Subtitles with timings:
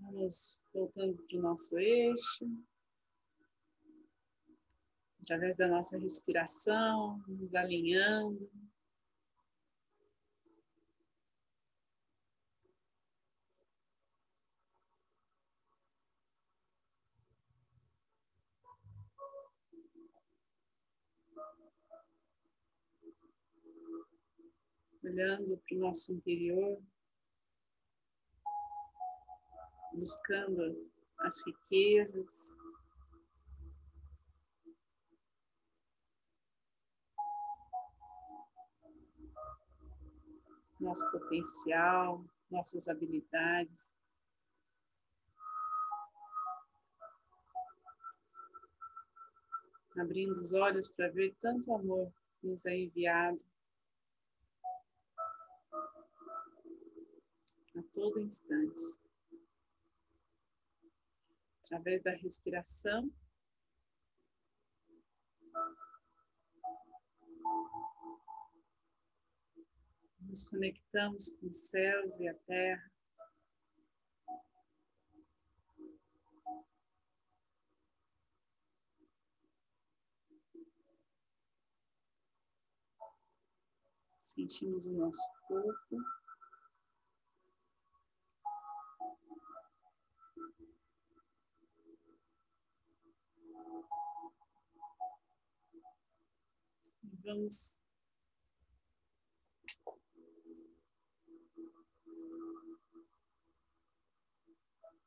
[0.00, 2.46] Vamos voltando para o nosso eixo.
[5.22, 8.50] Através da nossa respiração, nos alinhando.
[25.06, 26.82] olhando para o nosso interior,
[29.94, 32.54] buscando as riquezas.
[40.80, 43.96] Nosso potencial, nossas habilidades.
[49.96, 53.38] Abrindo os olhos para ver tanto amor que nos é enviado
[57.76, 59.03] a todo instante.
[61.64, 63.10] Através da respiração,
[70.20, 72.92] nos conectamos com os céus e a terra.
[84.18, 86.23] Sentimos o nosso corpo.
[97.24, 97.78] Vamos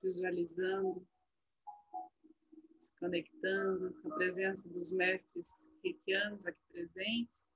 [0.01, 1.07] visualizando,
[2.79, 7.53] se conectando com a presença dos mestres reikianos aqui presentes.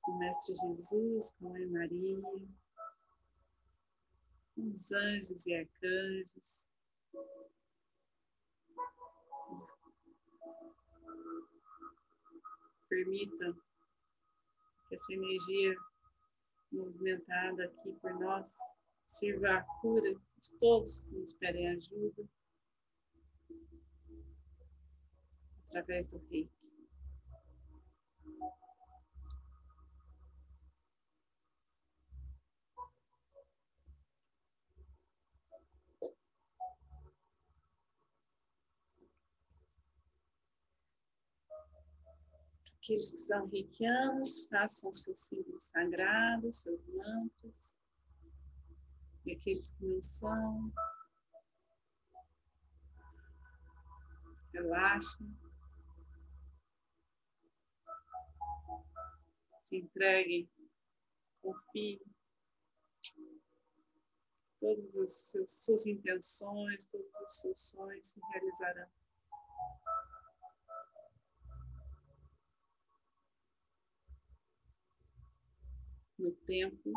[0.00, 2.20] Com o Mestre Jesus, com a Mãe Maria,
[4.54, 6.70] com os anjos e arcanjos,
[13.02, 13.52] permita
[14.88, 15.74] que essa energia
[16.70, 18.56] movimentada aqui por nós
[19.06, 22.28] sirva a cura de todos que nos pedem ajuda
[25.66, 26.61] através do reiki.
[42.82, 47.78] Aqueles que são reikianos, façam seus símbolos sagrados, seus mantras.
[49.24, 50.72] E aqueles que não são,
[54.52, 55.32] relaxem.
[59.60, 60.50] Se entreguem,
[61.40, 62.00] confiem.
[64.58, 69.01] Todas as suas intenções, todos os seus sonhos se realizarão.
[76.22, 76.92] No tempo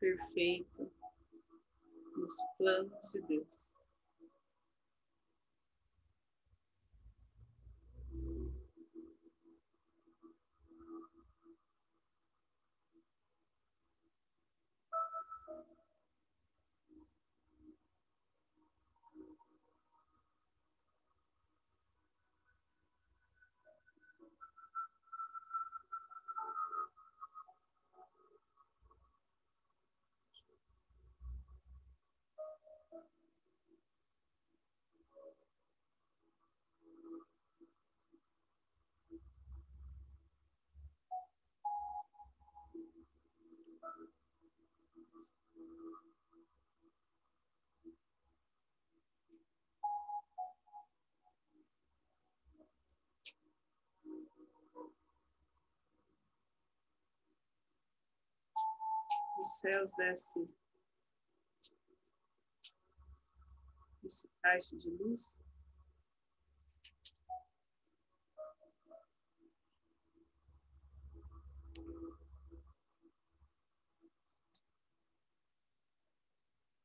[0.00, 0.90] perfeito,
[2.16, 3.77] nos planos de Deus.
[59.48, 60.48] Dos céus desce
[64.04, 65.40] esse caixa de luz.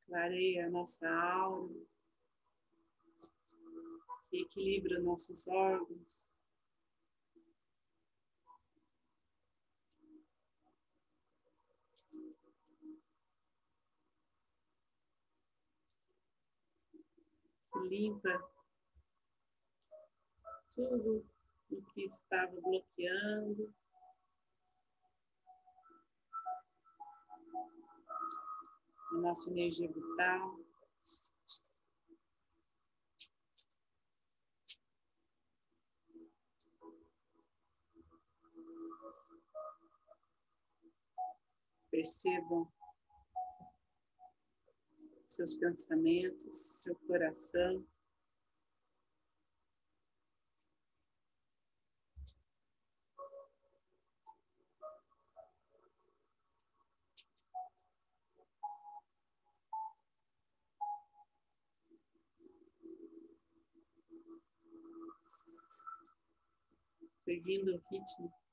[0.06, 1.86] Clareia a nossa alma,
[4.32, 6.33] equilibra nossos órgãos.
[17.84, 18.50] Limpa
[20.74, 21.24] tudo
[21.70, 23.72] o que estava bloqueando.
[29.14, 30.58] a nossa energia vital.
[41.90, 42.73] Percebam
[45.34, 47.84] seus pensamentos, seu coração.
[67.24, 68.43] Seguindo o ritmo.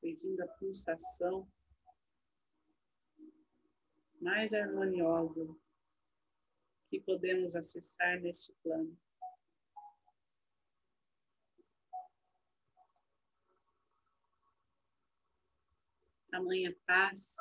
[0.00, 1.46] Seguindo a pulsação
[4.20, 5.46] mais harmoniosa
[6.88, 8.98] que podemos acessar neste plano.
[16.30, 17.36] Tamanha paz.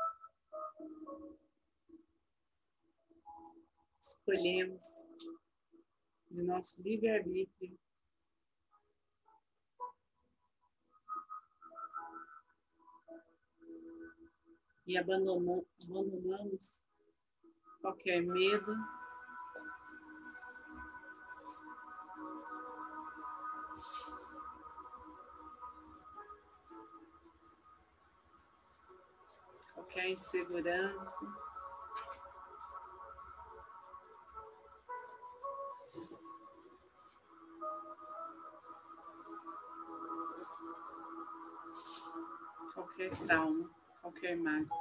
[3.99, 4.83] Escolhemos
[6.29, 7.77] de nosso livre-arbítrio
[14.89, 16.87] e abandonamos,
[17.79, 18.75] qualquer medo.
[29.75, 31.25] Qualquer insegurança.
[42.73, 43.78] Qualquer trauma
[44.35, 44.77] mágoa.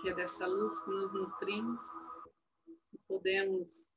[0.00, 1.82] Que é dessa luz que nos nutrimos
[2.92, 3.94] e podemos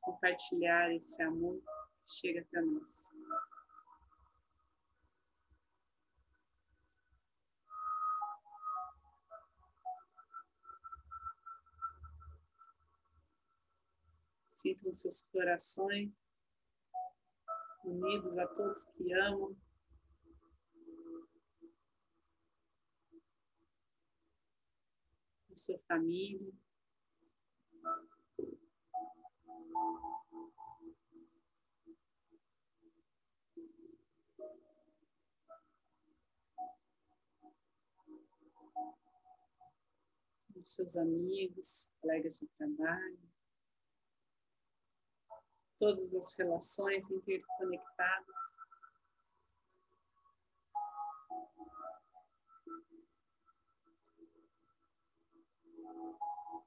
[0.00, 1.60] compartilhar esse amor
[2.04, 3.12] que chega até nós.
[14.48, 16.32] Sintam seus corações
[17.84, 19.63] unidos a todos que amam.
[25.64, 26.52] Sua família.
[40.66, 43.18] Seus amigos, colegas de trabalho,
[45.78, 48.53] todas as relações interconectadas.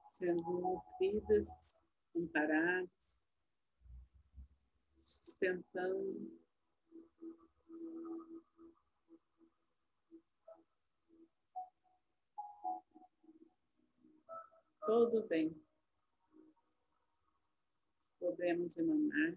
[0.08, 1.82] Sendo nutridas,
[2.16, 3.28] amparadas,
[5.00, 6.38] sustentando.
[14.82, 15.54] Tudo bem.
[18.18, 19.36] Podemos emanar,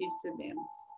[0.00, 0.97] recebemos.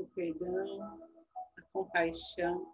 [0.00, 0.98] O perdão,
[1.56, 2.72] a compaixão.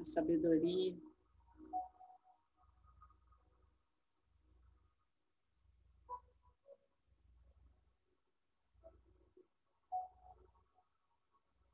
[0.00, 0.96] A sabedoria.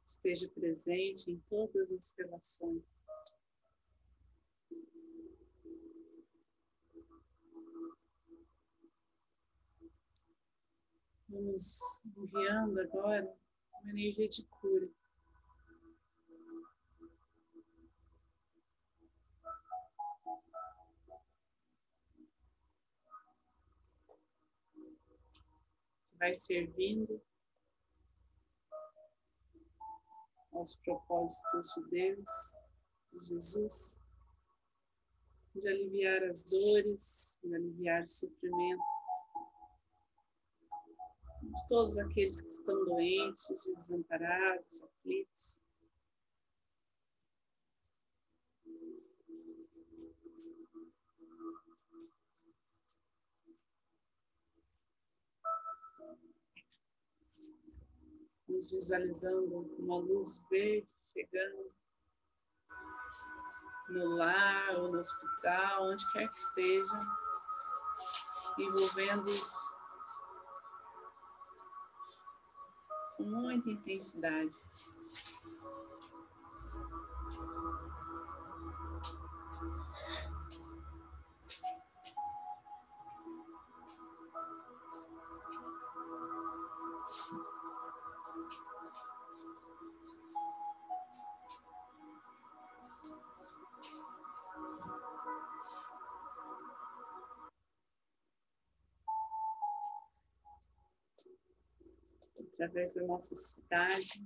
[0.06, 3.04] Esteja presente em todas as relações.
[11.32, 13.32] Vamos enviando agora
[13.82, 14.90] uma energia de cura.
[26.18, 27.22] Vai servindo
[30.52, 32.30] aos propósitos de Deus,
[33.12, 34.00] de Jesus,
[35.54, 39.09] de aliviar as dores, de aliviar o sofrimento
[41.50, 45.62] de todos aqueles que estão doentes, desamparados, aflitos.
[58.48, 61.66] Nos visualizando uma luz verde chegando
[63.88, 66.94] no lar ou no hospital, onde quer que esteja,
[68.58, 69.69] envolvendo-os
[73.20, 74.54] com muita intensidade.
[102.60, 104.22] Através da nossa cidade,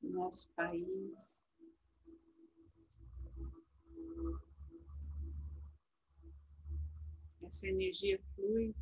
[0.00, 1.48] do nosso país.
[7.42, 8.72] Essa energia flui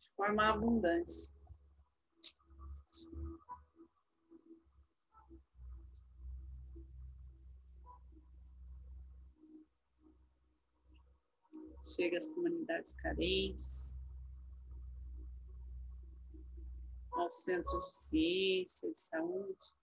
[0.00, 1.34] de forma abundante.
[11.84, 13.94] Chega às comunidades carentes,
[17.16, 19.74] aos centros de ciência, de saúde.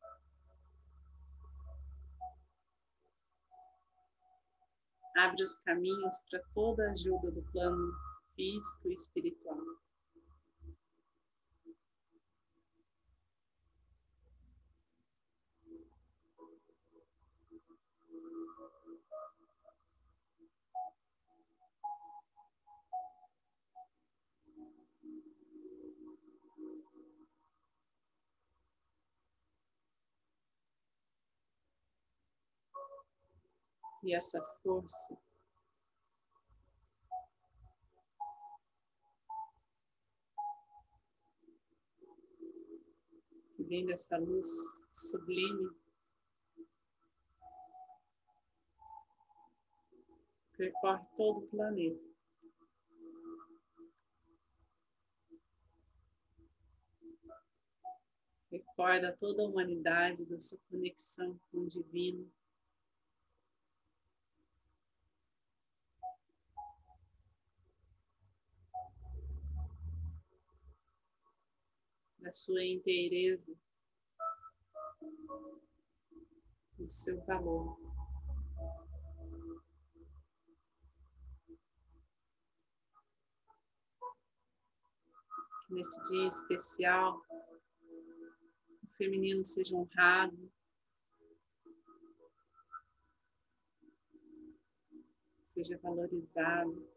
[5.18, 7.94] Abre os caminhos para toda a ajuda do plano
[8.36, 9.58] físico e espiritual.
[34.04, 35.18] E essa força.
[43.56, 44.48] Que vem dessa luz
[44.92, 45.70] sublime.
[50.58, 52.12] Percorre todo o planeta.
[58.52, 62.30] Recorda toda a humanidade da sua conexão com o divino.
[72.32, 73.56] Sua inteireza,
[76.78, 77.78] do seu valor.
[85.68, 87.22] Que nesse dia especial
[88.84, 90.52] o feminino seja honrado,
[95.44, 96.90] seja valorizado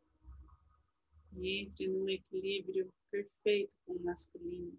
[1.37, 4.79] e entre num equilíbrio perfeito com o masculino.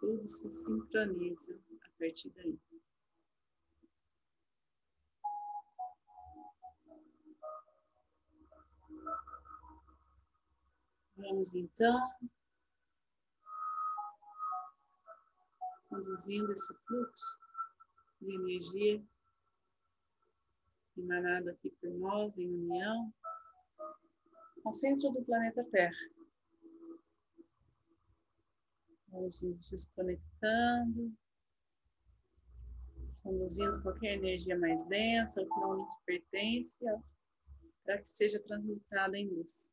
[0.00, 2.58] Tudo se sincroniza a partir daí.
[11.16, 12.10] Vamos então
[15.90, 17.38] conduzindo esse fluxo
[18.22, 19.04] de energia
[20.96, 23.12] emanado aqui por nós em união
[24.64, 26.19] ao centro do planeta Terra.
[29.12, 31.12] Vamos nos desconectando,
[33.22, 36.84] conduzindo qualquer energia mais densa, ou que não nos pertence,
[37.84, 39.72] para que seja transmutada em luz.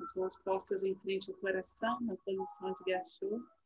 [0.00, 3.57] As mãos postas em frente ao coração, na posição de gachô.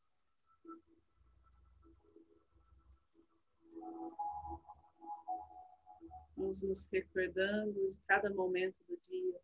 [6.42, 9.40] Vamos nos recordando de cada momento do dia.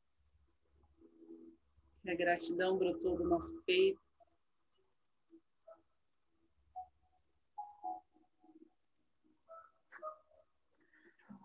[2.03, 4.03] Que a gratidão brotou do nosso peito.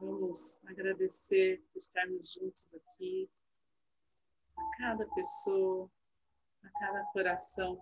[0.02, 3.30] Vamos agradecer por estarmos juntos aqui,
[4.58, 5.88] a cada pessoa,
[6.64, 7.78] a cada coração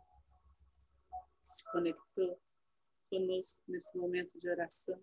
[1.41, 2.37] que se conectou
[3.09, 5.01] conosco nesse momento de oração.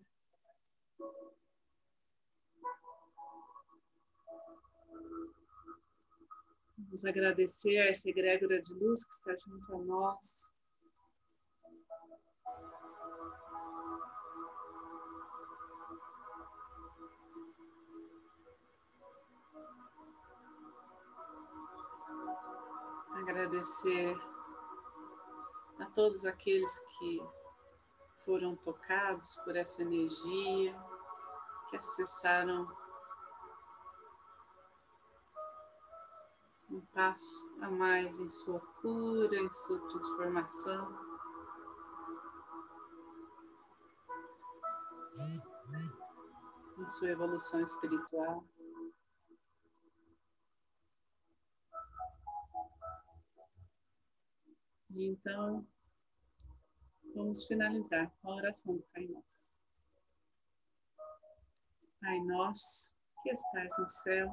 [6.88, 10.50] Vamos agradecer a essa egrégora de luz que está junto a nós.
[23.16, 24.16] Agradecer
[25.80, 27.20] a todos aqueles que
[28.24, 30.74] foram tocados por essa energia,
[31.68, 32.66] que acessaram
[36.70, 41.08] um passo a mais em sua cura, em sua transformação.
[46.78, 48.44] Em sua evolução espiritual.
[54.90, 55.66] E então,
[57.14, 59.58] vamos finalizar com a oração do Pai Nosso.
[62.00, 64.32] Pai nosso, que estais no céu,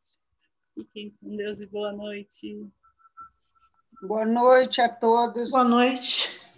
[0.81, 2.67] Fiquem com Deus e boa noite.
[4.01, 5.51] Boa noite a todos.
[5.51, 6.27] Boa noite.